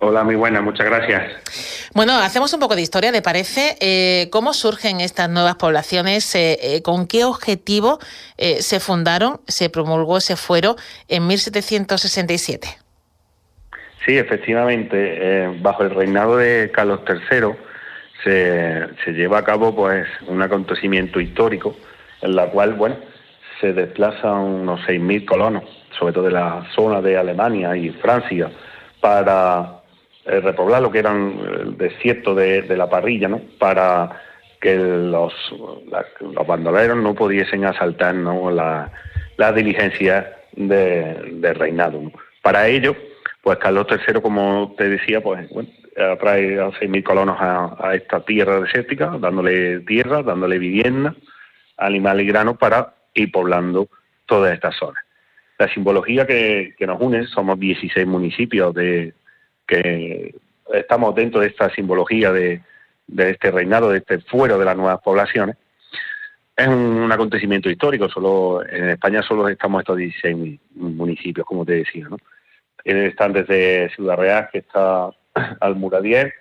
Hola, 0.00 0.22
muy 0.22 0.36
buena, 0.36 0.60
muchas 0.60 0.86
gracias. 0.86 1.90
Bueno, 1.92 2.12
hacemos 2.18 2.54
un 2.54 2.60
poco 2.60 2.76
de 2.76 2.82
historia, 2.82 3.10
¿le 3.10 3.20
parece? 3.20 3.76
Eh, 3.80 4.28
¿Cómo 4.30 4.52
surgen 4.52 5.00
estas 5.00 5.28
nuevas 5.28 5.56
poblaciones? 5.56 6.32
Eh, 6.36 6.56
eh, 6.62 6.82
¿Con 6.82 7.08
qué 7.08 7.24
objetivo 7.24 7.98
se 8.36 8.78
fundaron, 8.78 9.40
se 9.48 9.70
promulgó 9.70 10.18
ese 10.18 10.36
fuero 10.36 10.76
en 11.08 11.26
1767? 11.26 12.68
Sí, 14.06 14.16
efectivamente, 14.16 15.58
bajo 15.60 15.82
el 15.82 15.90
reinado 15.90 16.36
de 16.36 16.70
Carlos 16.72 17.00
III 17.08 17.56
se, 18.22 18.86
se, 19.04 19.12
lleva 19.12 19.38
a 19.38 19.44
cabo 19.44 19.74
pues 19.74 20.06
un 20.28 20.40
acontecimiento 20.40 21.20
histórico 21.20 21.76
en 22.22 22.36
la 22.36 22.46
cual, 22.46 22.74
bueno, 22.74 22.96
se 23.60 23.72
desplazan 23.72 24.38
unos 24.38 24.80
6.000 24.82 25.24
colonos, 25.24 25.64
sobre 25.98 26.12
todo 26.12 26.24
de 26.24 26.30
la 26.30 26.64
zona 26.76 27.02
de 27.02 27.18
Alemania 27.18 27.76
y 27.76 27.90
Francia, 27.90 28.50
para 29.00 29.77
eh, 30.28 30.40
repoblar 30.40 30.82
lo 30.82 30.90
que 30.90 30.98
eran 30.98 31.40
el 31.60 31.78
desierto 31.78 32.34
de, 32.34 32.62
la 32.76 32.90
parrilla, 32.90 33.28
¿no? 33.28 33.40
Para 33.58 34.20
que 34.60 34.76
los, 34.76 35.32
bandoleros 36.46 36.98
no 36.98 37.14
pudiesen 37.14 37.64
asaltar 37.64 38.14
¿no? 38.14 38.50
la, 38.50 38.92
diligencia 39.54 40.36
de, 40.52 41.54
reinado. 41.54 42.12
Para 42.42 42.68
ello, 42.68 42.94
pues 43.40 43.56
Carlos 43.56 43.86
III, 43.90 44.20
como 44.20 44.74
te 44.76 44.90
decía, 44.90 45.22
pues 45.22 45.48
bueno, 45.48 45.70
trae 46.20 46.60
a 46.60 46.68
6.000 46.72 47.02
colonos 47.02 47.36
a, 47.40 47.94
esta 47.94 48.20
tierra 48.20 48.60
desértica, 48.60 49.16
dándole 49.18 49.80
tierra, 49.80 50.22
dándole 50.22 50.58
vivienda, 50.58 51.14
animales 51.78 52.26
y 52.26 52.28
grano 52.28 52.58
para 52.58 52.92
ir 53.14 53.32
poblando 53.32 53.88
todas 54.26 54.52
estas 54.52 54.76
zonas. 54.76 55.02
La 55.58 55.72
simbología 55.72 56.26
que, 56.26 56.74
que 56.76 56.86
nos 56.86 57.00
une, 57.00 57.26
somos 57.28 57.58
16 57.58 58.06
municipios 58.06 58.74
de, 58.74 59.14
que 59.68 60.34
estamos 60.72 61.14
dentro 61.14 61.40
de 61.40 61.48
esta 61.48 61.70
simbología 61.70 62.32
de, 62.32 62.62
este 63.16 63.50
reinado, 63.52 63.90
de 63.90 63.98
este 63.98 64.18
fuero 64.18 64.58
de 64.58 64.64
las 64.64 64.76
nuevas 64.76 65.00
poblaciones, 65.00 65.56
es 66.56 66.66
un, 66.66 67.12
acontecimiento 67.12 67.70
histórico. 67.70 68.08
Solo 68.08 68.66
en 68.66 68.88
España 68.88 69.22
solo 69.22 69.48
estamos 69.48 69.82
estos 69.82 69.98
16 69.98 70.58
municipios, 70.74 71.46
como 71.46 71.64
te 71.64 71.74
decía, 71.74 72.08
¿no? 72.08 72.16
Están 72.82 73.34
desde 73.34 73.90
Ciudad 73.90 74.16
Real, 74.16 74.48
que 74.50 74.58
está 74.58 75.10
Almuradier, 75.60 76.32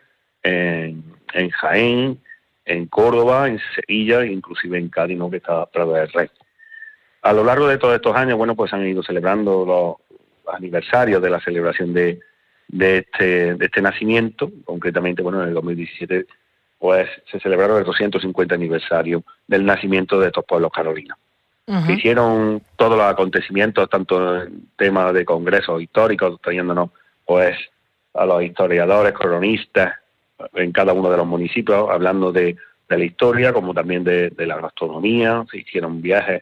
en, 0.42 1.04
en 1.34 1.50
Jaén, 1.50 2.20
en 2.66 2.86
Córdoba, 2.88 3.50
en 3.50 3.60
Sevilla, 3.76 4.26
inclusive 4.26 4.78
en 4.78 4.90
Cádiz, 4.90 5.20
que 5.30 5.38
está 5.38 5.66
Prado 5.66 5.94
del 5.94 6.10
Rey. 6.10 6.30
A 7.22 7.34
lo 7.34 7.44
largo 7.44 7.68
de 7.68 7.78
todos 7.78 7.96
estos 7.96 8.16
años, 8.16 8.38
bueno, 8.38 8.56
pues 8.56 8.72
han 8.74 8.88
ido 8.88 9.04
celebrando 9.04 9.66
los 9.66 10.56
aniversarios 10.56 11.22
de 11.22 11.30
la 11.30 11.42
celebración 11.42 11.94
de, 11.94 12.20
de 12.68 13.00
este, 13.00 13.56
de 13.56 13.66
este 13.66 13.82
nacimiento, 13.82 14.52
concretamente, 14.66 15.22
bueno, 15.22 15.42
en 15.42 15.50
el 15.50 15.54
2017 15.54 16.26
pues 16.80 17.10
se 17.32 17.40
celebraron 17.40 17.80
el 17.80 17.86
250 17.86 18.54
aniversario 18.54 19.24
del 19.48 19.66
nacimiento 19.66 20.20
de 20.20 20.28
estos 20.28 20.46
pueblos 20.46 20.72
carolinos. 20.72 21.18
Se 21.86 21.94
hicieron 21.94 22.62
todos 22.78 22.98
los 22.98 23.06
acontecimientos, 23.06 23.90
tanto 23.90 24.44
en 24.44 24.70
temas 24.78 25.14
de 25.14 25.26
congresos 25.26 25.82
históricos, 25.82 26.40
trayéndonos 26.42 26.92
pues 27.26 27.58
a 28.14 28.26
los 28.26 28.42
historiadores, 28.42 29.12
cronistas 29.12 29.96
en 30.54 30.72
cada 30.72 30.94
uno 30.94 31.10
de 31.10 31.18
los 31.18 31.28
municipios, 31.28 31.90
hablando 31.90 32.32
de, 32.32 32.56
de 32.88 32.98
la 32.98 33.04
historia, 33.04 33.52
como 33.52 33.74
también 33.74 34.06
de, 34.06 34.30
de, 34.30 34.46
la 34.46 34.62
gastronomía, 34.62 35.44
se 35.52 35.58
hicieron 35.58 36.02
viajes 36.02 36.42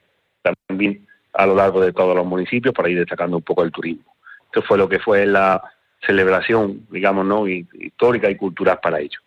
también 0.67 1.07
a 1.33 1.47
lo 1.47 1.55
largo 1.55 1.81
de 1.81 1.91
todos 1.91 2.15
los 2.15 2.25
municipios 2.25 2.75
para 2.75 2.89
ir 2.89 2.99
destacando 2.99 3.37
un 3.37 3.43
poco 3.43 3.63
el 3.63 3.71
turismo. 3.71 4.15
Esto 4.45 4.61
fue 4.61 4.77
lo 4.77 4.87
que 4.87 4.99
fue 4.99 5.25
la, 5.25 5.59
celebración, 6.05 6.85
digamos, 6.89 7.25
¿no? 7.25 7.47
histórica 7.47 8.29
y 8.29 8.35
cultural 8.35 8.79
para 8.81 8.99
ello. 8.99 9.19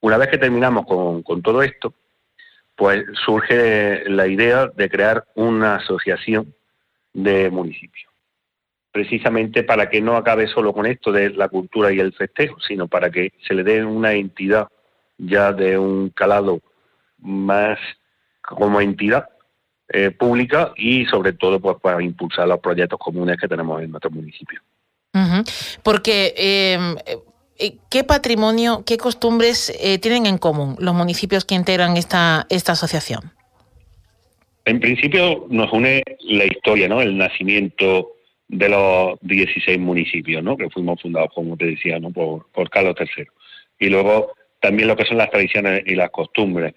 Una 0.00 0.18
vez 0.18 0.28
que 0.28 0.38
terminamos 0.38 0.84
con, 0.86 1.42
todo 1.42 1.62
esto, 1.62 1.94
pues 2.76 3.04
surge 3.24 4.08
la 4.08 4.26
idea 4.26 4.66
de 4.66 4.90
crear 4.90 5.24
una 5.34 5.76
asociación 5.76 6.54
de 7.12 7.48
municipios, 7.48 8.12
precisamente 8.92 9.62
para 9.62 9.88
que 9.88 10.00
no 10.00 10.16
acabe 10.16 10.46
solo 10.48 10.72
con 10.72 10.84
esto 10.86 11.10
de 11.10 11.30
la 11.30 11.48
cultura 11.48 11.92
y 11.92 12.00
el 12.00 12.12
festejo, 12.12 12.60
sino 12.60 12.86
para 12.86 13.10
que 13.10 13.32
se 13.46 13.54
le 13.54 13.62
dé 13.62 13.84
una 13.84 14.12
entidad 14.12 14.68
ya 15.16 15.52
de 15.52 15.78
un 15.78 16.10
calado 16.10 16.60
más 17.18 17.78
como 18.42 18.80
entidad 18.80 19.30
eh, 19.88 20.10
pública 20.10 20.72
y 20.76 21.06
sobre 21.06 21.32
todo 21.32 21.60
pues 21.60 21.76
para 21.80 22.02
impulsar 22.02 22.48
los 22.48 22.60
proyectos 22.60 22.98
comunes 22.98 23.38
que 23.38 23.48
tenemos 23.48 23.82
en 23.82 23.90
nuestro 23.90 24.10
municipio. 24.10 24.60
Porque, 25.82 26.34
em, 26.36 26.96
eh, 27.58 27.76
¿qué 27.90 28.04
patrimonio, 28.04 28.82
qué 28.84 28.96
costumbres 28.96 29.72
eh, 29.80 29.98
tienen 29.98 30.26
en 30.26 30.38
común 30.38 30.76
los 30.78 30.94
municipios 30.94 31.44
que 31.44 31.54
integran 31.54 31.96
esta, 31.96 32.46
esta 32.50 32.72
asociación? 32.72 33.32
En 34.64 34.80
principio 34.80 35.46
nos 35.50 35.72
une 35.72 36.02
la 36.20 36.44
historia, 36.46 36.88
¿no? 36.88 37.00
El 37.00 37.16
nacimiento 37.16 38.14
de 38.48 38.68
los 38.68 39.18
16 39.22 39.78
municipios, 39.78 40.42
¿no? 40.42 40.56
Que 40.56 40.70
fuimos 40.70 41.00
fundados, 41.00 41.30
como 41.34 41.56
te 41.56 41.66
decía, 41.66 41.98
¿no? 41.98 42.10
Por, 42.10 42.70
Carlos 42.70 42.96
III. 42.98 43.26
Y 43.78 43.88
luego 43.88 44.32
también 44.60 44.88
lo 44.88 44.96
que 44.96 45.04
son 45.04 45.18
las 45.18 45.30
tradiciones 45.30 45.82
y 45.86 45.94
las 45.94 46.10
costumbres, 46.10 46.74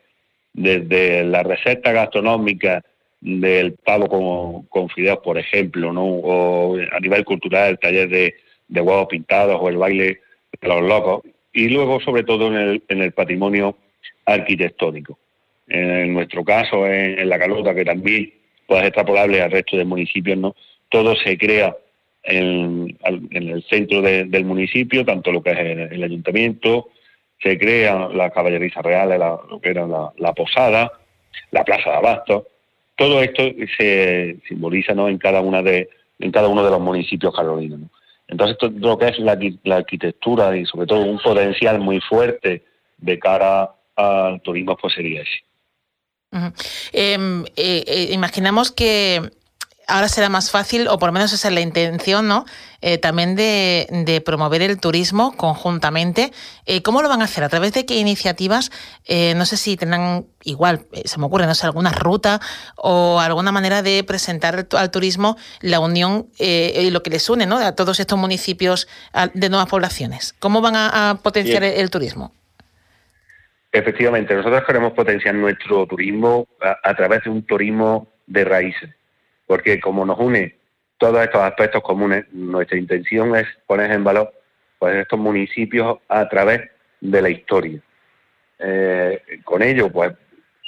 desde 0.53 1.23
la 1.23 1.43
receta 1.43 1.91
gastronómica 1.91 2.83
del 3.19 3.73
pavo 3.73 4.07
con, 4.07 4.63
con 4.67 4.89
fideos, 4.89 5.19
por 5.19 5.37
ejemplo, 5.37 5.91
¿no? 5.91 6.05
O 6.05 6.77
a 6.77 6.99
nivel 6.99 7.25
cultural, 7.25 7.71
el 7.71 7.79
taller 7.79 8.09
de, 8.09 8.35
de 8.67 8.81
huevos 8.81 9.07
pintados 9.07 9.57
o 9.61 9.69
el 9.69 9.77
baile 9.77 10.21
de 10.61 10.67
los 10.67 10.81
locos. 10.81 11.23
Y 11.53 11.69
luego, 11.69 11.99
sobre 12.01 12.23
todo, 12.23 12.47
en 12.47 12.55
el, 12.55 12.83
en 12.87 13.01
el 13.01 13.11
patrimonio 13.13 13.75
arquitectónico. 14.25 15.17
en 15.67 16.13
nuestro 16.13 16.43
caso 16.43 16.85
en, 16.85 17.27
La 17.27 17.39
Calota, 17.39 17.73
que 17.73 17.85
también 17.85 18.33
puede 18.65 18.81
ser 18.81 18.87
extrapolable 18.89 19.41
al 19.41 19.51
resto 19.51 19.77
de 19.77 19.85
municipios, 19.85 20.37
¿no? 20.37 20.55
Todo 20.89 21.15
se 21.15 21.37
crea 21.37 21.75
en, 22.23 22.97
el 23.31 23.63
centro 23.69 24.01
del 24.01 24.45
municipio, 24.45 25.05
tanto 25.05 25.31
lo 25.31 25.41
que 25.41 25.51
es 25.51 25.91
el, 25.91 26.03
ayuntamiento, 26.03 26.89
se 27.41 27.57
crea 27.57 28.09
la 28.09 28.29
caballeriza 28.31 28.81
real, 28.81 29.17
lo 29.49 29.59
que 29.61 29.69
era 29.69 29.87
la, 30.17 30.33
posada, 30.33 30.91
la 31.51 31.63
plaza 31.63 31.91
de 31.91 31.95
abasto. 31.95 32.47
Todo 32.97 33.21
esto 33.21 33.43
se 33.77 34.37
simboliza 34.47 34.93
¿no? 34.93 35.07
en 35.07 35.17
cada 35.17 35.41
una 35.41 35.61
de 35.61 35.89
en 36.19 36.31
cada 36.31 36.47
uno 36.47 36.63
de 36.63 36.71
los 36.71 36.81
municipios 36.81 37.35
carolinos. 37.35 37.79
Entonces, 38.27 38.57
todo 38.57 38.71
lo 38.71 38.97
que 38.97 39.07
es 39.07 39.19
la, 39.19 39.37
arquitectura 39.75 40.57
y 40.57 40.65
sobre 40.65 40.87
todo 40.87 41.01
un 41.01 41.19
potencial 41.19 41.79
muy 41.79 42.01
fuerte 42.01 42.63
de 42.97 43.19
cara 43.19 43.71
al 43.95 44.41
turismo, 44.41 44.75
pues 44.75 44.95
sería 44.95 45.21
ese. 45.21 45.43
Eh, 46.91 48.09
imaginamos 48.11 48.71
que 48.71 49.21
ahora 49.87 50.07
será 50.07 50.29
más 50.29 50.51
fácil, 50.51 50.87
o 50.87 50.99
por 50.99 51.09
lo 51.09 51.13
menos 51.13 51.33
esa 51.33 51.47
es 51.47 51.53
la 51.53 51.61
intención, 51.61 52.27
¿no? 52.27 52.45
Eh, 52.81 52.97
también 52.97 53.35
de, 53.35 54.21
promover 54.25 54.61
el 54.61 54.79
turismo 54.79 55.35
conjuntamente. 55.35 56.31
¿Cómo 56.83 57.01
lo 57.01 57.09
van 57.09 57.21
a 57.21 57.25
hacer? 57.25 57.43
¿A 57.43 57.49
través 57.49 57.73
de 57.73 57.85
qué 57.85 57.95
iniciativas? 57.95 58.71
no 59.35 59.45
sé 59.45 59.57
si 59.57 59.77
tendrán, 59.77 60.25
igual, 60.43 60.85
se 61.05 61.19
me 61.19 61.25
ocurre, 61.25 61.47
no 61.47 61.55
sé, 61.55 61.65
alguna 61.65 61.91
ruta 61.91 62.39
o 62.75 63.19
alguna 63.19 63.51
manera 63.51 63.81
de 63.81 64.03
presentar 64.03 64.67
al 64.71 64.91
turismo 64.91 65.37
la 65.61 65.79
unión 65.79 66.27
y 66.37 66.89
lo 66.91 67.01
que 67.01 67.09
les 67.09 67.29
une, 67.29 67.45
¿no? 67.45 67.57
A 67.57 67.73
todos 67.73 67.99
estos 67.99 68.19
municipios 68.19 68.87
de 69.33 69.49
nuevas 69.49 69.69
poblaciones. 69.69 70.33
¿Cómo 70.39 70.61
van 70.61 70.75
a, 70.75 71.19
potenciar 71.23 71.63
el 71.63 71.89
turismo? 71.89 72.33
Efectivamente, 73.71 74.33
nosotros 74.33 74.63
queremos 74.65 74.93
potenciar 74.93 75.35
nuestro 75.35 75.85
turismo 75.85 76.47
a, 76.61 76.95
través 76.95 77.23
de 77.23 77.29
un 77.29 77.43
turismo 77.43 78.07
de 78.25 78.45
raíces, 78.45 78.89
porque 79.47 79.79
como 79.79 80.05
nos 80.05 80.19
une 80.19 80.55
todos 80.97 81.23
estos 81.23 81.41
aspectos 81.41 81.81
comunes, 81.83 82.25
nuestra 82.31 82.77
intención 82.77 83.35
es 83.35 83.47
poner 83.65 83.91
en 83.91 84.03
valor 84.03 84.33
pues, 84.79 84.95
estos 84.95 85.19
municipios 85.19 85.99
a 86.07 86.27
través 86.27 86.69
de 86.99 87.21
la 87.21 87.29
historia. 87.29 87.79
Eh, 88.59 89.21
con 89.43 89.61
ello, 89.61 89.91
pues, 89.91 90.13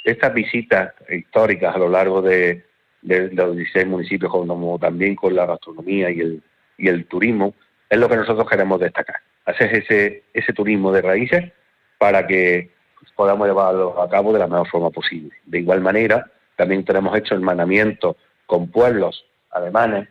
estas 0.04 0.32
visitas 0.32 0.94
históricas 1.08 1.74
a 1.74 1.78
lo 1.78 1.88
largo 1.88 2.22
de, 2.22 2.64
los 3.02 3.56
16 3.56 3.86
municipios, 3.86 4.30
como 4.30 4.78
también 4.78 5.16
con 5.16 5.34
la 5.34 5.46
gastronomía 5.46 6.10
y 6.10 6.40
el, 6.86 7.06
turismo, 7.06 7.54
es 7.88 7.98
lo 7.98 8.08
que 8.08 8.16
nosotros 8.16 8.48
queremos 8.48 8.78
destacar. 8.78 9.16
Hacer 9.46 9.74
ese, 9.74 10.24
ese 10.32 10.52
turismo 10.52 10.92
de 10.92 11.02
raíces 11.02 11.52
para 11.98 12.26
que 12.26 12.70
podamos 13.16 13.48
llevarlo 13.48 14.00
a 14.00 14.08
cabo 14.08 14.32
de 14.32 14.38
la 14.38 14.46
mejor 14.46 14.68
forma 14.68 14.90
posible. 14.90 15.32
De 15.44 15.58
igual 15.58 15.80
manera, 15.80 16.30
también 16.56 16.84
tenemos 16.84 17.16
hecho 17.16 17.34
hermanamientos 17.34 18.16
con 18.50 18.68
pueblos 18.68 19.24
alemanes 19.52 20.08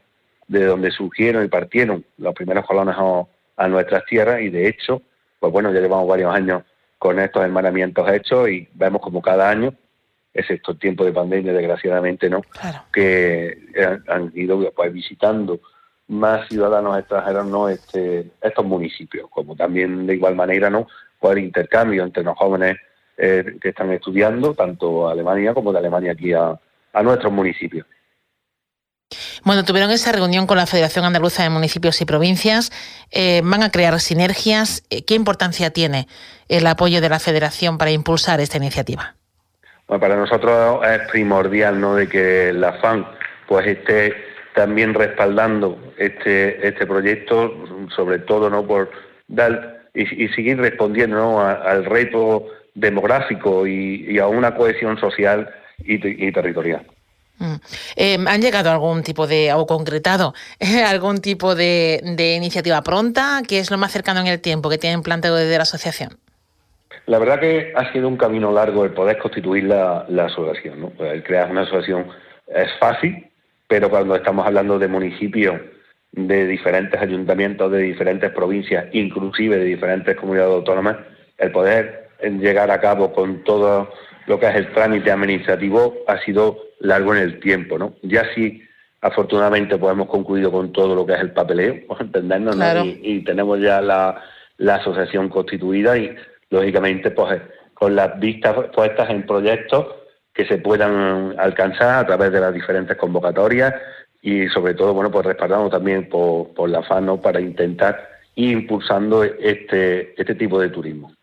de 0.48 0.64
donde 0.64 0.92
surgieron 0.92 1.44
y 1.44 1.50
partieron 1.50 2.06
los 2.18 2.34
primeros 2.34 2.66
colonos 2.66 3.28
a, 3.58 3.68
nuestras 3.68 4.06
tierras 4.06 4.40
y 4.40 4.50
de 4.50 4.70
hecho, 4.70 5.02
pues 5.42 5.52
bueno, 5.52 5.74
ya 5.74 5.82
llevamos 5.82 6.08
varios 6.08 6.34
años 6.34 6.64
con 6.98 7.20
estos 7.20 7.44
hermanamientos 7.44 8.10
hechos 8.10 8.48
y 8.48 8.66
vemos 8.76 9.02
como 9.02 9.22
cada 9.22 9.50
año, 9.50 9.74
excepto 10.34 10.72
el 10.72 10.80
tiempo 10.80 11.04
de 11.04 11.12
pandemia, 11.12 11.52
desgraciadamente, 11.52 12.30
¿no? 12.30 12.42
Que 12.94 13.58
han, 14.08 14.32
ido 14.34 14.72
pues, 14.72 14.94
visitando 14.94 15.60
más 16.08 16.48
ciudadanos 16.48 16.98
extranjeros 16.98 17.46
no 17.46 17.68
este, 17.68 18.32
estos 18.42 18.66
municipios, 18.66 19.30
como 19.30 19.58
también 19.58 20.08
de 20.08 20.16
igual 20.16 20.38
manera, 20.38 20.70
¿no? 20.70 20.88
Pues 21.20 21.34
el 21.34 21.44
intercambio 21.44 22.04
entre 22.04 22.24
los 22.24 22.38
jóvenes 22.38 22.78
eh, 23.18 23.58
que 23.62 23.70
están 23.70 23.92
estudiando, 23.92 24.54
tanto 24.54 25.10
Alemania 25.10 25.54
como 25.54 25.74
de 25.74 25.80
Alemania 25.80 26.14
aquí 26.14 26.32
a, 26.32 26.58
nuestros 27.04 27.34
municipios. 27.34 27.86
Bueno, 29.44 29.64
tuvieron 29.64 29.92
esa 29.92 30.12
reunión 30.12 30.48
con 30.48 30.58
la 30.58 30.66
Federación 30.66 31.06
Andaluza 31.06 31.44
de 31.44 31.50
Municipios 31.50 32.02
y 32.02 32.06
Provincias. 32.06 32.72
Eh, 33.12 33.42
¿Van 33.44 33.64
a 33.64 33.72
crear 33.72 34.00
sinergias? 34.00 34.84
Eh, 34.90 35.06
¿Qué 35.06 35.16
importancia 35.16 35.72
tiene 35.72 36.08
el 36.48 36.68
apoyo 36.68 37.02
de 37.02 37.10
la 37.10 37.20
Federación 37.20 37.78
para 37.78 37.92
impulsar 37.92 38.40
esta 38.42 38.58
iniciativa? 38.58 39.16
Bueno, 39.88 40.02
para 40.02 40.16
nosotros 40.16 40.86
es 40.88 41.08
primordial 41.10 41.80
¿no? 41.80 41.96
de 41.96 42.08
que 42.08 42.54
la 42.54 42.74
FAN 42.74 43.08
pues, 43.48 43.66
esté 43.66 44.14
también 44.56 44.94
respaldando 44.94 45.94
este, 45.98 46.68
este 46.68 46.86
proyecto, 46.86 47.54
sobre 47.96 48.20
todo 48.20 48.50
no 48.50 48.66
por 48.66 48.92
dar 49.28 49.80
y, 49.94 50.28
seguir 50.30 50.60
respondiendo 50.60 51.40
al 51.40 51.86
reto 51.86 52.46
demográfico 52.76 53.66
y, 53.68 54.18
a 54.20 54.28
una 54.28 54.56
cohesión 54.56 55.00
social 55.00 55.50
y, 55.80 56.32
territorial. 56.32 56.86
Mm. 57.40 57.56
Em, 57.96 58.28
¿Han 58.28 58.42
llegado 58.42 58.70
a 58.70 58.74
algún 58.74 59.02
tipo 59.04 59.26
de, 59.26 59.54
o 59.54 59.66
concretado, 59.66 60.34
algún 60.88 61.20
tipo 61.22 61.56
de, 61.56 62.02
iniciativa 62.38 62.82
pronta? 62.82 63.42
¿Qué 63.48 63.60
es 63.60 63.72
lo 63.72 63.78
más 63.78 63.92
cercano 63.92 64.20
en 64.20 64.28
el 64.28 64.42
tiempo 64.42 64.70
que 64.70 64.78
tienen 64.78 65.02
planteado 65.02 65.38
desde 65.38 65.58
la 65.58 65.64
asociación? 65.64 66.18
La 67.06 67.18
verdad 67.18 67.40
que 67.40 67.74
ha 67.76 67.92
sido 67.92 68.08
un 68.08 68.18
camino 68.18 68.52
largo 68.52 68.86
el 68.86 68.92
poder 68.92 69.18
constituir 69.18 69.64
la, 69.64 70.06
asociación. 70.26 70.82
¿no? 70.82 71.06
El 71.06 71.24
crear 71.24 71.50
una 71.50 71.62
asociación 71.62 72.08
es 72.48 72.70
fácil, 72.80 73.28
pero 73.68 73.90
cuando 73.90 74.16
estamos 74.16 74.46
hablando 74.46 74.78
de 74.78 74.88
municipios, 74.88 75.60
de 76.12 76.48
diferentes 76.48 77.00
ayuntamientos, 77.00 77.72
de 77.72 77.80
diferentes 77.80 78.32
provincias, 78.32 78.86
inclusive 78.94 79.58
de 79.58 79.66
diferentes 79.66 80.16
comunidades 80.16 80.54
autónomas, 80.56 80.98
el 81.38 81.52
poder 81.52 82.10
llegar 82.22 82.70
a 82.72 82.82
cabo 82.82 83.14
con 83.14 83.44
todo 83.44 83.92
lo 84.26 84.40
que 84.40 84.48
es 84.48 84.56
el 84.56 84.74
trámite 84.74 85.12
administrativo 85.12 85.96
ha 86.08 86.20
sido 86.20 86.58
largo 86.80 87.16
en 87.16 87.24
el 87.24 87.40
tiempo, 87.40 87.78
¿no? 87.78 87.96
Ya 88.02 88.24
sí, 88.34 88.62
afortunadamente, 89.02 89.78
pues 89.78 89.94
hemos 89.94 90.10
concluido 90.10 90.52
con 90.52 90.72
todo 90.72 90.96
lo 90.96 91.06
que 91.06 91.14
es 91.14 91.20
el 91.20 91.32
papeleo, 91.32 91.76
entendernos, 92.00 92.56
y, 93.02 93.24
tenemos 93.24 93.60
ya 93.60 93.82
la, 93.82 94.22
asociación 94.76 95.30
constituida 95.30 95.98
y, 95.98 96.16
lógicamente, 96.50 97.12
pues 97.12 97.42
con 97.74 97.96
las 97.96 98.20
vistas 98.20 98.56
puestas 98.76 99.10
en 99.10 99.26
proyectos 99.26 99.86
que 100.34 100.46
se 100.46 100.58
puedan 100.58 101.36
alcanzar 101.38 102.04
a 102.04 102.08
través 102.08 102.32
de 102.32 102.42
las 102.42 102.54
diferentes 102.54 102.98
convocatorias 102.98 103.74
y, 104.22 104.48
sobre 104.50 104.74
todo, 104.74 104.94
bueno, 104.94 105.10
pues 105.10 105.26
respaldando 105.26 105.70
también 105.70 106.10
por, 106.10 106.54
por 106.54 106.70
la 106.70 106.84
FAN, 106.84 107.20
Para 107.22 107.40
intentar 107.40 108.10
ir 108.36 108.52
impulsando 108.52 109.24
este, 109.24 110.14
este 110.20 110.36
tipo 110.36 110.60
de 110.60 110.70
turismo. 110.70 111.14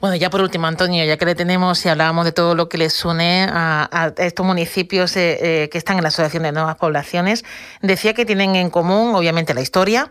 Bueno, 0.00 0.14
ya 0.14 0.30
por 0.30 0.42
último, 0.42 0.68
Antonio, 0.68 1.04
ya 1.04 1.16
que 1.16 1.26
le 1.26 1.34
tenemos 1.34 1.84
y 1.84 1.88
hablábamos 1.88 2.24
de 2.24 2.30
todo 2.30 2.54
lo 2.54 2.68
que 2.68 2.78
les 2.78 3.04
une 3.04 3.48
a, 3.50 4.12
estos 4.18 4.46
municipios 4.46 5.16
eh, 5.16 5.64
eh, 5.64 5.68
que 5.68 5.78
están 5.78 5.96
en 5.96 6.02
la 6.02 6.08
Asociación 6.08 6.44
de 6.44 6.52
Nuevas 6.52 6.76
Poblaciones, 6.76 7.44
decía 7.82 8.14
que 8.14 8.24
tienen 8.24 8.54
en 8.54 8.70
común, 8.70 9.14
obviamente, 9.14 9.52
la 9.52 9.60
historia. 9.60 10.10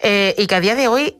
Eh, 0.00 0.34
y 0.36 0.48
que 0.48 0.56
a 0.56 0.60
día 0.60 0.74
de 0.74 0.88
hoy 0.88 1.16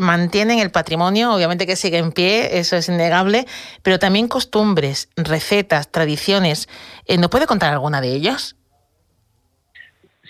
mantienen 0.00 0.58
el 0.58 0.70
patrimonio, 0.70 1.32
obviamente 1.32 1.66
que 1.66 1.76
sigue 1.76 1.98
en 1.98 2.10
pie, 2.10 2.58
eso 2.58 2.74
es 2.74 2.88
innegable, 2.88 3.44
pero 3.82 3.98
también 3.98 4.26
costumbres, 4.26 5.08
recetas, 5.14 5.92
tradiciones. 5.92 6.68
¿Nos 7.18 7.28
puede 7.28 7.46
contar 7.46 7.72
alguna 7.72 8.00
de 8.00 8.08
ellas? 8.08 8.56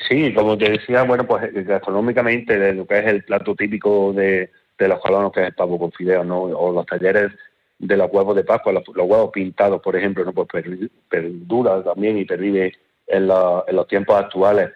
Sí, 0.09 0.35
como 0.35 0.59
te 0.59 0.70
decía, 0.70 1.05
bueno, 1.05 1.25
pues 1.25 1.51
gastronómicamente, 1.66 2.75
lo 2.75 2.85
que 2.85 2.99
es 2.99 3.07
el 3.07 3.25
plato 3.25 3.55
típico 3.55 4.12
de, 4.12 4.51
de 4.79 4.89
los 4.89 5.01
colonos, 5.01 5.33
que 5.33 5.41
es 5.41 5.49
el 5.49 5.55
pavo 5.55 5.79
con 5.79 5.93
fideos, 5.93 6.27
¿no? 6.27 6.43
O 6.43 6.73
los 6.73 6.87
talleres 6.87 7.33
de 7.79 7.97
los 7.97 8.11
huevos 8.13 8.37
de 8.37 8.45
Pascua, 8.45 8.73
los, 8.73 8.85
huevos 8.89 9.31
pintados, 9.31 9.81
por 9.81 9.97
ejemplo, 9.97 10.25
¿no? 10.25 10.33
Pues 10.33 10.65
perdura 11.09 11.83
también 11.83 12.19
y 12.19 12.25
pervive 12.25 12.73
en, 13.07 13.23
en 13.23 13.77
los 13.77 13.89
tiempos 13.89 14.17
actuales. 14.17 14.71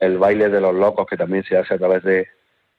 El 0.00 0.18
baile 0.18 0.48
de 0.48 0.60
los 0.60 0.74
locos, 0.74 1.06
que 1.06 1.16
también 1.16 1.44
se 1.44 1.56
hace 1.56 1.74
a 1.74 1.78
través 1.78 2.02
de, 2.02 2.28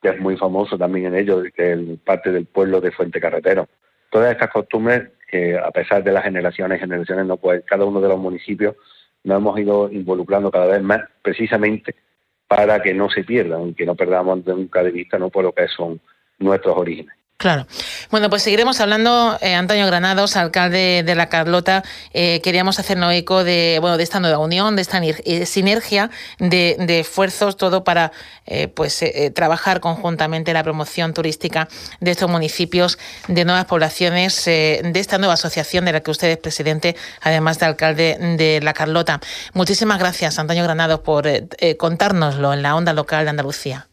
que 0.01 0.09
es 0.09 0.19
muy 0.19 0.37
famoso 0.37 0.77
también 0.77 1.07
en 1.07 1.15
ellos, 1.15 1.43
que 1.55 1.73
es 1.73 1.79
parte 2.03 2.31
del 2.31 2.45
pueblo 2.45 2.81
de 2.81 2.91
Fuente 2.91 3.19
Carretero. 3.19 3.67
Todas 4.11 4.31
estas 4.31 4.51
costumbres 4.51 5.09
que 5.27 5.57
a 5.57 5.71
pesar 5.71 6.03
de 6.03 6.11
las 6.11 6.23
generaciones 6.23 6.77
y 6.77 6.81
generaciones, 6.81 7.25
no 7.25 7.37
pues 7.37 7.63
cada 7.65 7.85
uno 7.85 7.99
de 7.99 8.09
los 8.09 8.19
municipios 8.19 8.75
nos 9.23 9.37
hemos 9.39 9.59
ido 9.59 9.91
involucrando 9.91 10.51
cada 10.51 10.67
vez 10.67 10.81
más 10.81 11.01
precisamente 11.21 11.95
para 12.47 12.81
que 12.81 12.93
no 12.93 13.09
se 13.09 13.23
pierdan 13.23 13.73
que 13.73 13.85
no 13.85 13.95
perdamos 13.95 14.45
nunca 14.45 14.83
de 14.83 14.91
vista 14.91 15.17
no 15.17 15.29
por 15.29 15.43
lo 15.43 15.51
que 15.51 15.67
son 15.67 15.99
nuestros 16.39 16.77
orígenes. 16.77 17.15
Claro. 17.37 17.67
Bueno, 18.11 18.29
pues 18.29 18.43
seguiremos 18.43 18.79
hablando. 18.79 19.37
Eh, 19.41 19.55
Antonio 19.55 19.85
Granados, 19.87 20.37
alcalde 20.37 21.03
de 21.03 21.15
La 21.15 21.27
Carlota, 21.27 21.83
eh, 22.13 22.39
queríamos 22.41 22.79
hacernos 22.79 23.13
eco 23.13 23.43
de, 23.43 23.77
bueno, 23.81 23.97
de 23.97 24.03
esta 24.03 24.21
nueva 24.21 24.37
unión, 24.37 24.77
de 24.77 24.81
esta 24.81 25.01
eh, 25.03 25.45
sinergia 25.45 26.09
de, 26.39 26.77
esfuerzos, 26.99 27.57
todo 27.57 27.83
para 27.83 28.11
pues 28.75 29.03
trabajar 29.33 29.79
conjuntamente 29.79 30.53
la 30.53 30.63
promoción 30.63 31.13
turística 31.13 31.67
de 31.99 32.11
estos 32.11 32.29
municipios, 32.29 32.99
de 33.27 33.43
nuevas 33.43 33.65
poblaciones, 33.65 34.45
de 34.45 34.91
esta 34.93 35.17
nueva 35.17 35.33
asociación 35.33 35.83
de 35.85 35.93
la 35.93 36.01
que 36.01 36.11
usted 36.11 36.29
es 36.29 36.37
presidente, 36.37 36.95
además 37.21 37.57
de 37.59 37.65
alcalde 37.65 38.17
de 38.37 38.61
La 38.61 38.73
Carlota. 38.73 39.19
Muchísimas 39.53 39.97
gracias, 39.97 40.37
Antonio 40.37 40.63
Granados, 40.63 40.99
por 40.99 41.27
contárnoslo 41.77 42.53
en 42.53 42.61
la 42.61 42.75
onda 42.75 42.93
local 42.93 43.25
de 43.25 43.31
Andalucía. 43.31 43.87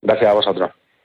Gracias 0.00 0.30
a 0.30 0.34
vosotros. 0.34 0.70